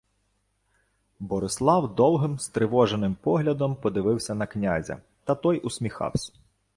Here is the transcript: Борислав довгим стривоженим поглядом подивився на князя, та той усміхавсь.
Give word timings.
Борислав 1.19 1.95
довгим 1.95 2.39
стривоженим 2.39 3.15
поглядом 3.15 3.75
подивився 3.75 4.35
на 4.35 4.47
князя, 4.47 5.01
та 5.23 5.35
той 5.35 5.59
усміхавсь. 5.59 6.33